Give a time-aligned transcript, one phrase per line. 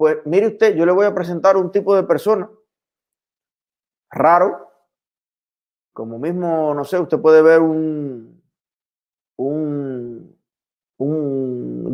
[0.00, 2.50] pues mire usted, yo le voy a presentar un tipo de persona
[4.10, 4.72] raro,
[5.92, 8.42] como mismo, no sé, usted puede ver un,
[9.36, 10.38] un,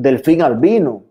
[0.01, 1.05] delfín albino,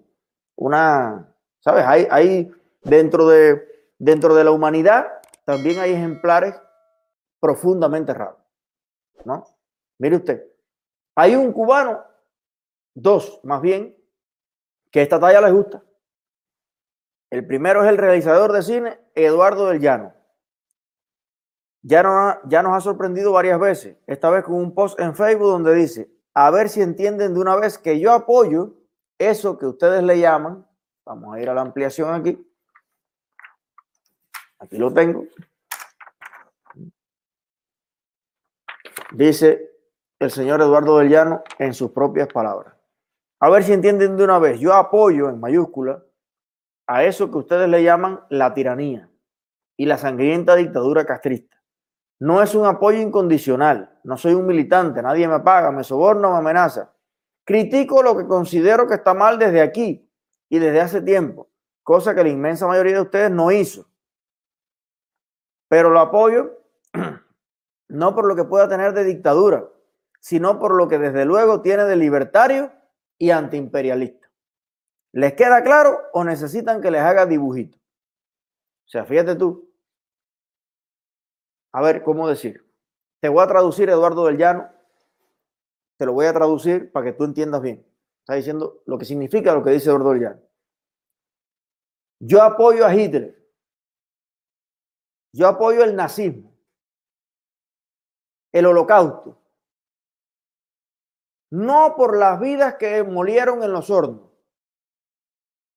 [0.56, 1.84] una, ¿sabes?
[1.86, 2.50] Hay, hay
[2.82, 5.06] dentro, de, dentro de la humanidad
[5.44, 6.56] también hay ejemplares
[7.42, 8.40] profundamente raros,
[9.26, 9.44] ¿no?
[9.98, 10.48] Mire usted,
[11.14, 12.06] hay un cubano,
[12.94, 13.98] dos más bien,
[14.90, 15.84] que esta talla les gusta.
[17.36, 20.14] El primero es el realizador de cine Eduardo del Llano.
[21.82, 25.50] Ya, no, ya nos ha sorprendido varias veces, esta vez con un post en Facebook
[25.50, 28.76] donde dice, a ver si entienden de una vez que yo apoyo
[29.18, 30.66] eso que ustedes le llaman,
[31.06, 32.42] vamos a ir a la ampliación aquí,
[34.60, 35.26] aquí lo tengo,
[39.12, 39.72] dice
[40.20, 42.74] el señor Eduardo del Llano en sus propias palabras.
[43.42, 46.02] A ver si entienden de una vez, yo apoyo en mayúscula
[46.88, 49.10] a eso que ustedes le llaman la tiranía
[49.78, 51.58] y la sangrienta dictadura castrista.
[52.20, 56.38] No es un apoyo incondicional, no soy un militante, nadie me paga, me soborna me
[56.38, 56.94] amenaza.
[57.44, 60.10] Critico lo que considero que está mal desde aquí
[60.50, 61.50] y desde hace tiempo,
[61.84, 63.88] cosa que la inmensa mayoría de ustedes no hizo.
[65.68, 66.62] Pero lo apoyo
[67.90, 69.68] no por lo que pueda tener de dictadura,
[70.20, 72.72] sino por lo que desde luego tiene de libertario
[73.18, 74.25] y antiimperialista.
[75.16, 77.78] ¿Les queda claro o necesitan que les haga dibujito?
[77.78, 79.74] O sea, fíjate tú.
[81.72, 82.70] A ver, ¿cómo decir?
[83.22, 84.70] Te voy a traducir Eduardo del Llano.
[85.98, 87.86] Te lo voy a traducir para que tú entiendas bien.
[88.20, 90.42] Está diciendo lo que significa lo que dice Eduardo del Llano.
[92.20, 93.42] Yo apoyo a Hitler.
[95.32, 96.54] Yo apoyo el nazismo.
[98.52, 99.46] El holocausto
[101.56, 104.25] no por las vidas que molieron en los hornos,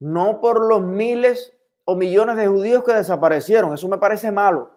[0.01, 1.53] no por los miles
[1.85, 4.71] o millones de judíos que desaparecieron, eso me parece malo,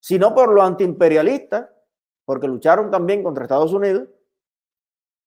[0.00, 1.68] sino por los antiimperialistas,
[2.24, 4.08] porque lucharon también contra Estados Unidos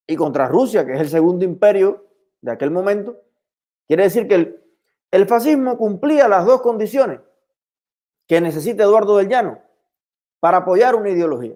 [0.07, 2.05] y contra Rusia, que es el segundo imperio
[2.41, 3.17] de aquel momento.
[3.87, 4.63] Quiere decir que el,
[5.11, 7.19] el fascismo cumplía las dos condiciones
[8.27, 9.61] que necesita Eduardo del Llano
[10.39, 11.55] para apoyar una ideología.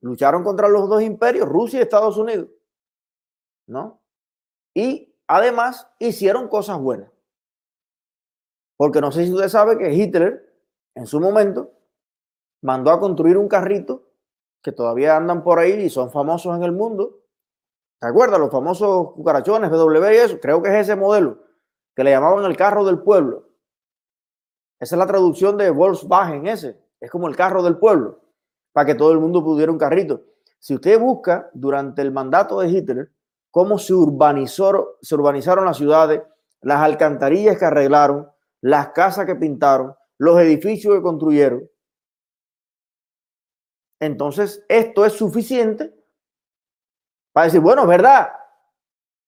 [0.00, 2.48] Lucharon contra los dos imperios, Rusia y Estados Unidos.
[3.66, 4.00] ¿No?
[4.72, 7.10] Y además hicieron cosas buenas.
[8.76, 10.54] Porque no sé si usted sabe que Hitler,
[10.94, 11.72] en su momento,
[12.62, 14.08] mandó a construir un carrito
[14.62, 17.20] que todavía andan por ahí y son famosos en el mundo.
[18.00, 18.40] ¿Te acuerdas?
[18.40, 20.40] Los famosos cucarachones, BW y eso.
[20.40, 21.38] Creo que es ese modelo
[21.94, 23.48] que le llamaban el carro del pueblo.
[24.80, 26.80] Esa es la traducción de Volkswagen ese.
[27.00, 28.20] Es como el carro del pueblo
[28.72, 30.22] para que todo el mundo pudiera un carrito.
[30.60, 33.12] Si usted busca durante el mandato de Hitler
[33.58, 36.22] cómo se, urbanizaron las ciudades,
[36.60, 38.30] las alcantarillas que arreglaron,
[38.60, 41.68] las casas que pintaron, los edificios que construyeron,
[43.98, 45.92] entonces esto es suficiente
[47.32, 48.28] para decir, bueno, es verdad,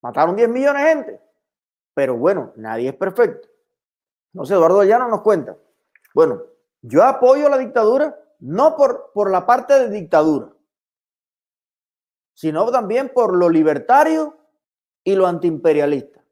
[0.01, 1.21] mataron 10 millones de gente,
[1.93, 3.49] pero bueno, nadie es perfecto.
[4.45, 5.57] Sé, Eduardo no nos cuenta.
[6.15, 6.41] Bueno,
[6.83, 10.53] yo apoyo la dictadura no por, por la parte de dictadura,
[12.41, 14.39] sino también por lo libertario
[15.05, 16.25] y lo antiimperialista.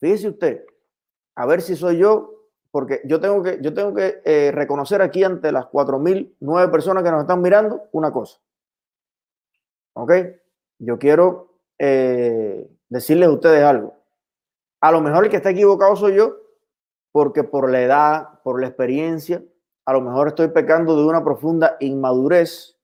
[0.00, 0.66] Fíjese usted,
[1.36, 5.22] a ver si soy yo, porque yo tengo que, yo tengo que eh, reconocer aquí
[5.22, 8.40] ante las 4.009 personas que nos están mirando una cosa.
[9.92, 10.12] ¿Ok?
[10.80, 13.94] Yo quiero eh, decirles a ustedes algo.
[14.80, 16.36] A lo mejor el que está equivocado soy yo,
[17.12, 19.40] porque por la edad, por la experiencia,
[19.86, 22.76] a lo mejor estoy pecando de una profunda inmadurez.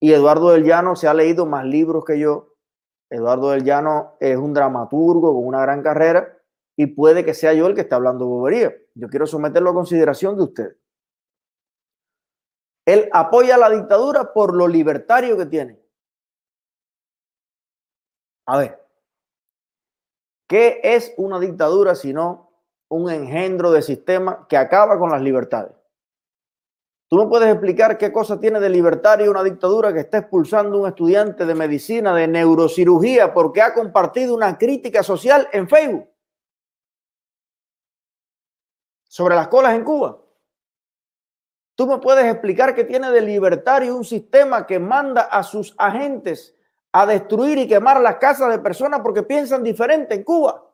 [0.00, 2.54] Y Eduardo del Llano se ha leído más libros que yo.
[3.10, 6.38] Eduardo del Llano es un dramaturgo con una gran carrera
[6.76, 8.74] y puede que sea yo el que está hablando bobería.
[8.94, 10.76] Yo quiero someterlo a consideración de usted.
[12.86, 15.78] Él apoya la dictadura por lo libertario que tiene.
[18.46, 18.84] A ver,
[20.48, 22.50] ¿qué es una dictadura sino
[22.88, 25.79] un engendro de sistema que acaba con las libertades?
[27.10, 30.80] Tú no puedes explicar qué cosa tiene de libertario una dictadura que está expulsando a
[30.82, 36.08] un estudiante de medicina, de neurocirugía, porque ha compartido una crítica social en Facebook
[39.08, 40.20] sobre las colas en Cuba.
[41.74, 46.56] Tú me puedes explicar qué tiene de libertario un sistema que manda a sus agentes
[46.92, 50.69] a destruir y quemar las casas de personas porque piensan diferente en Cuba.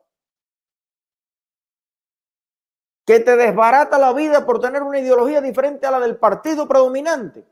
[3.07, 7.47] Que te desbarata la vida por tener una ideología diferente a la del partido predominante,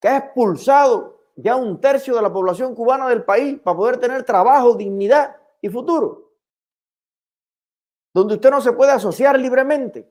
[0.00, 4.22] que ha expulsado ya un tercio de la población cubana del país para poder tener
[4.22, 6.22] trabajo, dignidad y futuro.
[8.14, 10.08] donde usted no se puede asociar libremente,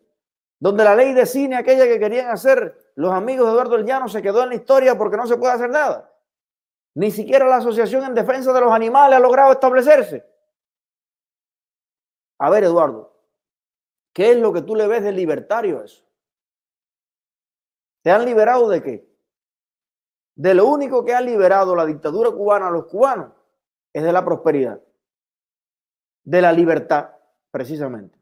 [0.60, 4.10] donde la ley de cine, aquella que querían hacer los amigos de Eduardo El Llano,
[4.10, 6.14] se quedó en la historia porque no se puede hacer nada.
[6.96, 10.30] Ni siquiera la Asociación en Defensa de los Animales ha logrado establecerse.
[12.40, 13.13] A ver, Eduardo,
[14.14, 16.04] ¿qué es lo que tú le ves de libertario a eso?
[18.04, 19.14] ¿Te han liberado de qué?
[20.36, 23.32] De lo único que ha liberado la dictadura cubana a los cubanos
[23.94, 24.82] es de la prosperidad,
[26.24, 27.12] de la libertad,
[27.52, 28.20] precisamente.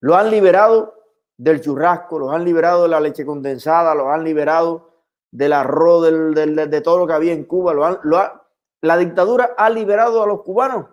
[0.00, 1.02] Lo han liberado
[1.36, 4.90] del churrasco, los han liberado de la leche condensada, los han liberado
[5.30, 7.72] del arroz, de todo lo que había en Cuba.
[7.72, 8.42] Lo
[8.82, 10.88] la dictadura ha liberado a los cubanos,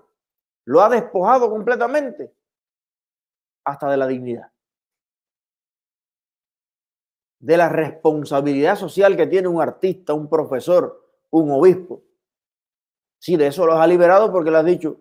[0.66, 2.32] lo ha despojado completamente,
[3.64, 4.52] hasta de la dignidad,
[7.40, 12.04] de la responsabilidad social que tiene un artista, un profesor, un obispo.
[13.20, 15.00] Sí, de eso los ha liberado porque le has dicho,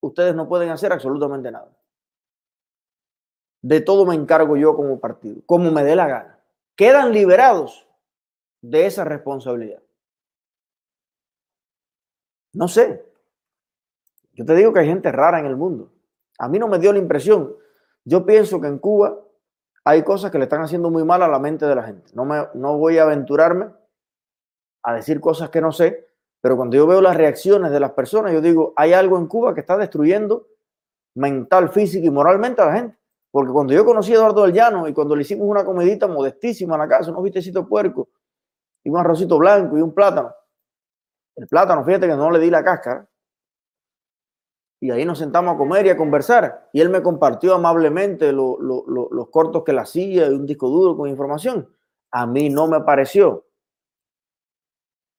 [0.00, 1.76] ustedes no pueden hacer absolutamente nada.
[3.62, 6.40] De todo me encargo yo como partido, como me dé la gana.
[6.76, 7.86] Quedan liberados
[8.62, 9.82] de esa responsabilidad.
[12.52, 13.04] No sé.
[14.32, 15.92] Yo te digo que hay gente rara en el mundo.
[16.40, 17.54] A mí no me dio la impresión.
[18.04, 19.18] Yo pienso que en Cuba
[19.84, 22.10] hay cosas que le están haciendo muy mal a la mente de la gente.
[22.14, 23.70] No, me, no voy a aventurarme
[24.82, 26.08] a decir cosas que no sé,
[26.40, 29.52] pero cuando yo veo las reacciones de las personas, yo digo, hay algo en Cuba
[29.52, 30.46] que está destruyendo
[31.14, 32.96] mental, física y moralmente a la gente.
[33.30, 36.74] Porque cuando yo conocí a Eduardo del Llano y cuando le hicimos una comidita modestísima
[36.76, 38.08] en la casa, unos vistecitos puerco
[38.82, 40.34] y un arrocito blanco y un plátano.
[41.36, 43.06] El plátano, fíjate que no le di la cáscara.
[44.80, 46.70] Y ahí nos sentamos a comer y a conversar.
[46.72, 51.08] Y él me compartió amablemente los cortos que le hacía y un disco duro con
[51.08, 51.68] información.
[52.10, 53.44] A mí no me pareció.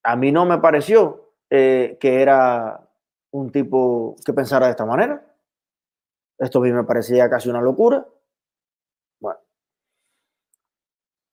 [0.04, 2.90] A mí no me pareció eh, que era
[3.30, 5.24] un tipo que pensara de esta manera.
[6.40, 8.04] Esto a mí me parecía casi una locura.
[9.19, 9.40] Bueno.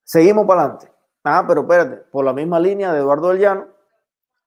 [0.05, 0.93] Seguimos para adelante.
[1.25, 3.65] Ah, pero espérate, por la misma línea de Eduardo del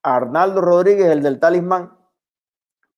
[0.04, 1.96] Arnaldo Rodríguez, el del talismán,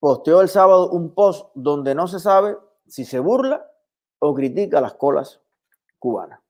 [0.04, 3.66] posteó el sábado un post donde no se sabe si se burla
[4.20, 5.42] o critica las colas
[5.98, 6.42] cubanas.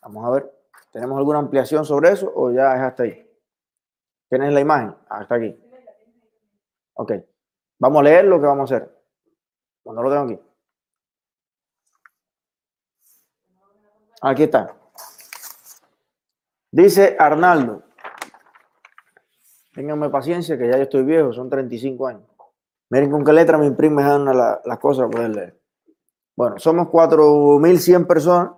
[0.00, 0.52] Vamos a ver,
[0.90, 3.30] ¿tenemos alguna ampliación sobre eso o ya es hasta ahí?
[4.28, 4.96] ¿Tienes la imagen?
[5.08, 5.56] Hasta aquí.
[6.94, 7.12] Ok,
[7.78, 9.04] vamos a leer lo que vamos a hacer.
[9.84, 10.40] Cuando lo tengo aquí.
[14.20, 14.74] Aquí está.
[16.72, 17.84] Dice Arnaldo.
[19.72, 22.22] Ténganme paciencia que ya yo estoy viejo, son 35 años.
[22.90, 25.60] Miren con qué letra me imprime las cosas para poder leer.
[26.36, 28.52] Bueno, somos 4.100 personas.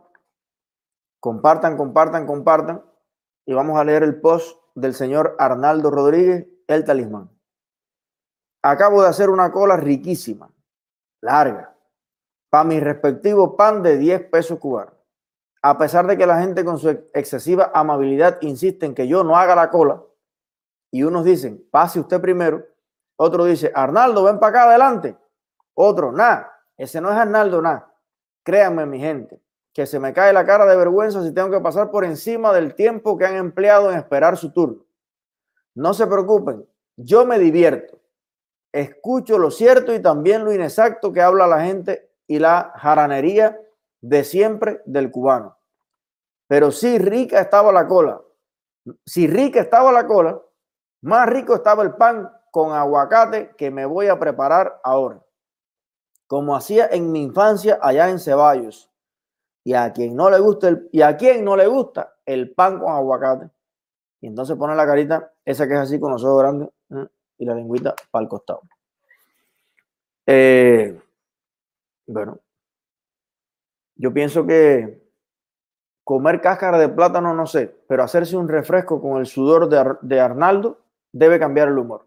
[1.20, 2.82] Compartan, compartan, compartan.
[3.46, 7.30] Y vamos a leer el post del señor Arnaldo Rodríguez, el talismán.
[8.62, 10.50] Acabo de hacer una cola riquísima,
[11.20, 11.76] larga,
[12.50, 14.94] para mi respectivo pan de 10 pesos cubanos.
[15.62, 19.36] A pesar de que la gente con su excesiva amabilidad insiste en que yo no
[19.36, 20.02] haga la cola,
[20.94, 22.64] y unos dicen, pase usted primero.
[23.16, 25.18] Otro dice, Arnaldo, ven para acá adelante.
[25.74, 27.92] Otro, nada, ese no es Arnaldo, nada.
[28.44, 29.42] Créanme, mi gente,
[29.72, 32.76] que se me cae la cara de vergüenza si tengo que pasar por encima del
[32.76, 34.86] tiempo que han empleado en esperar su turno.
[35.74, 36.64] No se preocupen,
[36.94, 37.98] yo me divierto.
[38.70, 43.58] Escucho lo cierto y también lo inexacto que habla la gente y la jaranería
[44.00, 45.58] de siempre del cubano.
[46.46, 48.20] Pero si rica estaba la cola.
[49.04, 50.40] Si rica estaba la cola,
[51.04, 55.22] más rico estaba el pan con aguacate que me voy a preparar ahora,
[56.26, 58.90] como hacía en mi infancia allá en Ceballos.
[59.64, 62.78] Y a quien no le gusta el, y a quien no le gusta el pan
[62.78, 63.50] con aguacate.
[64.20, 67.06] Y entonces pone la carita, esa que es así con los ojos grandes ¿eh?
[67.38, 68.62] y la lengüita para el costado.
[70.26, 70.98] Eh,
[72.06, 72.38] bueno,
[73.96, 75.02] yo pienso que
[76.02, 80.20] comer cáscara de plátano no sé, pero hacerse un refresco con el sudor de, de
[80.20, 80.83] Arnaldo
[81.14, 82.04] debe cambiar el humor.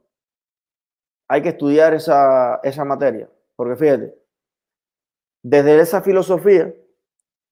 [1.29, 4.15] Hay que estudiar esa, materia, porque fíjate,
[5.41, 6.73] desde esa filosofía,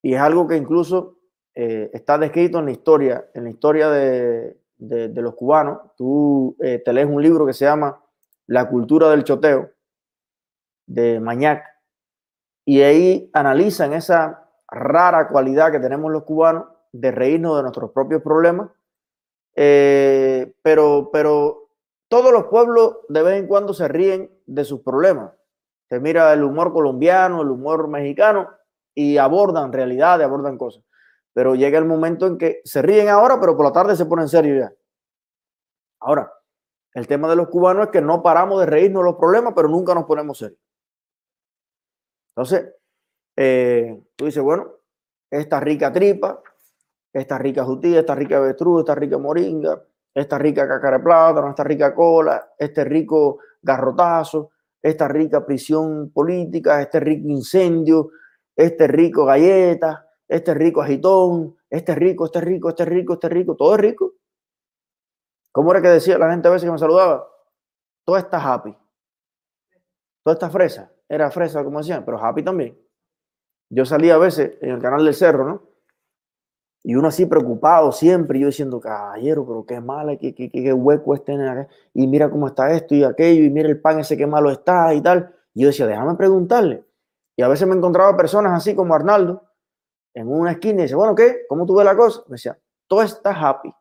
[0.02, 1.18] y es algo que incluso
[1.56, 6.94] eh, está descrito en la historia, en la historia de, los cubanos, tú eh, te
[6.94, 8.04] lees un libro que se llama
[8.48, 9.72] La cultura del choteo,
[10.86, 11.66] de Mañac,
[12.66, 18.22] y ahí analizan esa rara cualidad que tenemos los cubanos de reírnos de nuestros propios
[18.22, 18.70] problemas
[19.56, 21.70] eh, pero, pero
[22.08, 25.34] todos los pueblos de vez en cuando se ríen de sus problemas.
[25.90, 28.50] Se mira el humor colombiano, el humor mexicano
[28.94, 30.84] y abordan realidades, abordan cosas.
[31.34, 34.30] Pero llega el momento en que se ríen ahora, pero por la tarde se ponen
[34.30, 34.74] serio ya.
[36.00, 36.32] Ahora,
[36.94, 39.94] el tema de los cubanos es que no paramos de reírnos los problemas, pero nunca
[39.94, 40.60] nos ponemos serios.
[42.36, 42.74] Entonces,
[43.36, 44.72] eh, tú dices, bueno,
[45.30, 46.42] esta rica tripa,
[47.16, 49.82] esta rica jutía, esta rica avestruz, esta rica moringa,
[50.14, 56.82] esta rica cacara de plátano, esta rica cola, este rico garrotazo, esta rica prisión política,
[56.82, 58.10] este rico incendio,
[58.54, 63.76] este rico galleta, este rico agitón, este rico, este rico, este rico, este rico, todo
[63.76, 64.14] es rico.
[65.54, 67.30] ¿Cómo era que decía la gente a veces que me saludaba?
[68.04, 68.78] Todo está happy.
[70.22, 70.92] Toda esta fresa.
[71.08, 72.78] Era fresa, como decían, pero happy también.
[73.70, 75.75] Yo salía a veces en el canal del cerro, ¿no?
[76.88, 81.16] Y uno así preocupado siempre, yo diciendo, caballero, pero qué malo, qué, qué, qué hueco
[81.16, 81.68] este acá.
[81.96, 84.94] Y mira cómo está esto y aquello, y mira el pan ese qué malo está
[84.94, 85.34] y tal.
[85.56, 86.86] Yo decía, déjame preguntarle.
[87.36, 89.50] Y a veces me encontraba personas así como Arnaldo,
[90.14, 91.48] en una esquina y dice, bueno, ¿qué?
[91.50, 92.22] ¿Cómo tú ves la cosa?
[92.28, 92.56] Me decía,
[92.88, 93.74] todo está happy.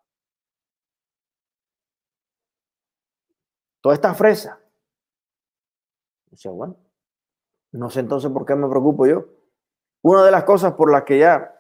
[3.83, 4.59] Toda esta fresa.
[6.31, 6.75] decía, bueno,
[7.73, 9.27] no sé entonces por qué me preocupo yo.
[10.01, 11.54] Una de las cosas por las que ya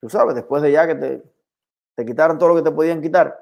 [0.00, 3.38] Tú sabes, después de ya que te, quitaron todo lo que te podían quitar,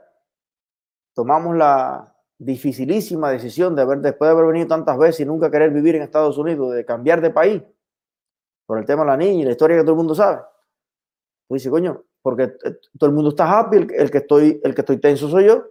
[1.14, 5.70] tomamos la dificilísima decisión de haber, después de haber venido tantas veces y nunca querer
[5.70, 7.62] vivir en Estados Unidos, de cambiar de país,
[8.66, 10.42] por el tema de la niña y la historia que todo el mundo sabe.
[11.48, 12.48] Tú dices, coño, porque
[12.98, 15.64] todo el mundo está happy, el, que estoy, el que estoy tenso soy yo.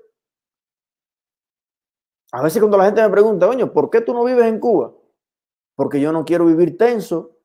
[2.31, 4.93] A veces cuando la gente me pregunta, coño, ¿por qué tú no vives en Cuba?
[5.75, 7.37] Porque yo no quiero vivir tenso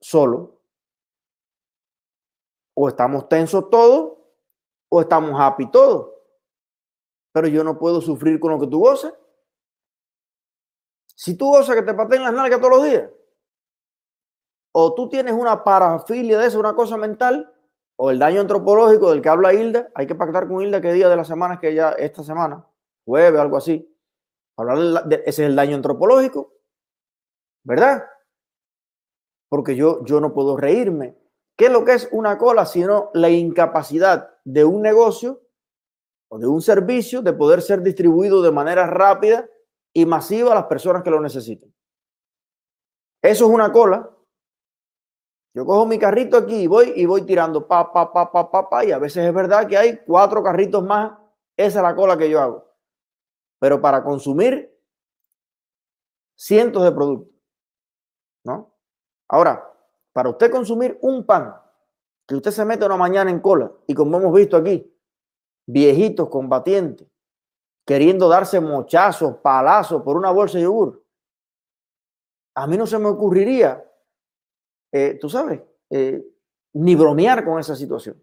[0.00, 0.59] solo
[2.82, 4.16] o estamos tensos todos
[4.88, 6.14] o estamos happy todos.
[7.30, 9.12] Pero yo no puedo sufrir con lo que tú gozas.
[11.14, 13.10] Si tú gozas que te pateen las nalgas todos los días,
[14.72, 17.52] o tú tienes una parafilia de eso, una cosa mental,
[17.96, 21.10] o el daño antropológico del que habla Hilda, hay que pactar con Hilda qué día
[21.10, 22.66] de la semana es que ya esta semana,
[23.04, 23.94] jueves, algo así.
[24.56, 26.54] Hablar de, ese es el daño antropológico,
[27.62, 28.06] ¿verdad?
[29.50, 31.19] Porque yo, yo no puedo reírme
[31.60, 32.64] ¿Qué es lo que es una cola?
[32.64, 35.42] Sino la incapacidad de un negocio
[36.30, 39.46] o de un servicio de poder ser distribuido de manera rápida
[39.92, 41.70] y masiva a las personas que lo necesiten.
[43.20, 44.08] Eso es una cola.
[45.52, 48.70] Yo cojo mi carrito aquí y voy y voy tirando pa, pa, pa, pa, pa,
[48.70, 51.12] pa, y a veces es verdad que hay cuatro carritos más.
[51.58, 52.72] Esa es la cola que yo hago.
[53.58, 54.74] Pero para consumir
[56.34, 57.34] cientos de productos.
[58.44, 58.74] ¿No?
[59.28, 59.69] Ahora,
[60.12, 61.54] para usted consumir un pan,
[62.26, 64.92] que usted se mete una mañana en cola, y como hemos visto aquí,
[65.66, 67.08] viejitos combatientes,
[67.86, 71.04] queriendo darse mochazos, palazos por una bolsa de yogur,
[72.54, 73.84] a mí no se me ocurriría,
[74.92, 76.24] eh, tú sabes, eh,
[76.72, 78.20] ni bromear con esa situación.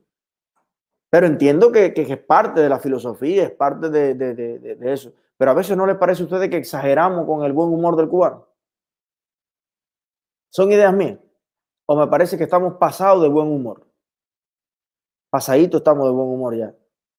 [1.09, 5.13] Pero entiendo que, es parte de la filosofía, es parte de, de, eso.
[5.37, 8.09] Pero a veces no les parece a ustedes que exageramos con el buen humor del
[8.09, 8.45] cubano.
[10.49, 11.17] Son ideas mías
[11.87, 13.87] o me parece que estamos pasados de buen humor.
[15.29, 16.75] Pasadito estamos de buen humor ya.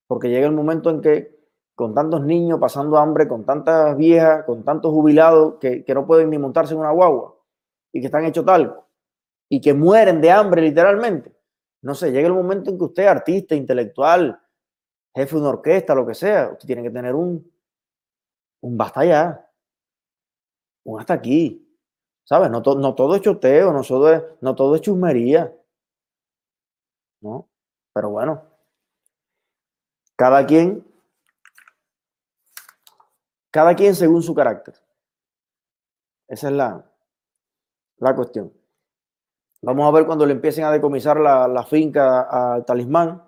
[0.07, 1.39] Porque llega el momento en que
[1.75, 6.39] con tantos niños pasando hambre, con tantas viejas, con tantos jubilados que, no pueden ni
[6.39, 7.37] montarse en una guagua
[7.93, 8.89] y que están hechos talco
[9.49, 11.35] y que mueren de hambre literalmente.
[11.81, 14.39] No sé, llega el momento en que usted, artista, intelectual,
[15.15, 17.51] jefe de una orquesta, lo que sea, usted tiene que tener un,
[18.61, 19.51] un basta ya,
[20.85, 21.68] un hasta aquí.
[22.29, 22.51] ¿Sabes?
[22.51, 25.51] No, no todo es choteo, no todo es, no todo es chusmería.
[27.23, 27.49] ¿No?
[27.95, 28.45] Pero bueno,
[30.15, 30.87] cada quien,
[33.51, 34.75] cada quien según su carácter.
[36.29, 36.85] Esa es la,
[37.97, 38.53] la cuestión.
[39.63, 43.25] Vamos a ver cuando le empiecen a decomisar la, la finca al talismán.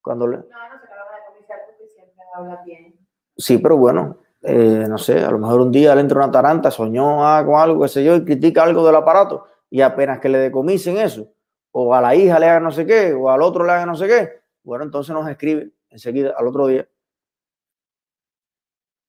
[0.00, 0.36] Cuando le...
[0.36, 3.08] No, no se la van a decomisar porque siempre habla bien.
[3.36, 6.70] Sí, pero bueno, eh, no sé, a lo mejor un día le entra una taranta,
[6.70, 10.38] soñó algo, algo, qué sé yo, y critica algo del aparato, y apenas que le
[10.38, 11.28] decomisen eso,
[11.72, 13.96] o a la hija le haga no sé qué, o al otro le haga no
[13.96, 16.86] sé qué, bueno, entonces nos escribe enseguida, al otro día.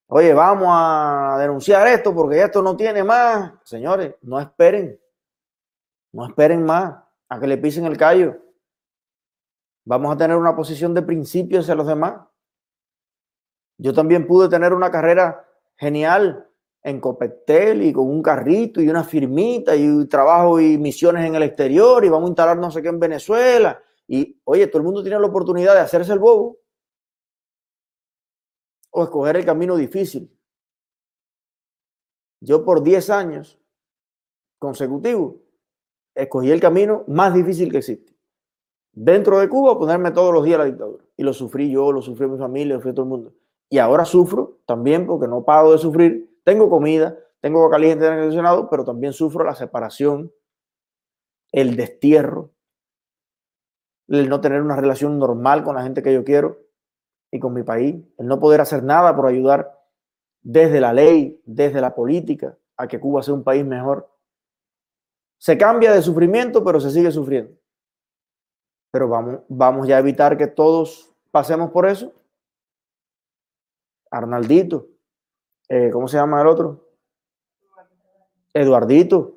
[0.10, 3.52] Oye, vamos a denunciar esto porque esto no tiene más.
[3.64, 4.98] Señores, no esperen.
[6.14, 8.38] No esperen más a que le pisen el callo.
[9.84, 12.22] Vamos a tener una posición de principio hacia los demás.
[13.78, 16.50] Yo también pude tener una carrera genial
[16.82, 21.44] en Copectel y con un carrito y una firmita y trabajo y misiones en el
[21.44, 23.82] exterior y vamos a instalar no sé qué en Venezuela.
[24.08, 26.60] Y oye, todo el mundo tiene la oportunidad de hacerse el bobo
[28.92, 30.32] o escoger el camino difícil.
[32.40, 33.60] Yo por 10 años
[34.58, 35.36] consecutivos
[36.16, 38.16] escogí el camino más difícil que existe.
[38.94, 41.04] Dentro de Cuba, ponerme todos los días la dictadura.
[41.16, 43.34] Y lo sufrí yo, lo sufrió mi familia, lo sufrió todo el mundo
[43.70, 46.40] y ahora sufro también porque no paro de sufrir.
[46.44, 50.32] Tengo comida, tengo vocalista internacional, pero también sufro la separación
[51.52, 52.52] el destierro,
[54.08, 56.60] el no tener una relación normal con la gente que yo quiero
[57.32, 59.78] y con mi país, el no poder hacer nada por ayudar
[60.42, 64.10] desde la ley, desde la política, a que Cuba sea un país mejor.
[65.40, 67.52] Se cambia de sufrimiento, pero se sigue sufriendo.
[68.92, 72.14] Pero vamos, vamos ya a evitar que todos pasemos por eso.
[74.12, 74.88] Arnaldito,
[75.70, 76.88] eh, ¿cómo se llama el otro?
[78.54, 79.37] Eduardito.